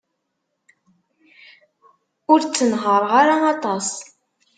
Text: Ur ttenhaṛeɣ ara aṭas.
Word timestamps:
Ur 2.31 2.39
ttenhaṛeɣ 2.43 3.11
ara 3.21 3.35
aṭas. 3.53 3.89